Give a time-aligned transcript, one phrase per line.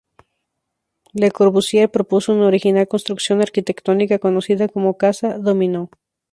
[1.13, 5.91] Le Corbusier, propuso una original construcción arquitectónica conocida como casa Dom-inó.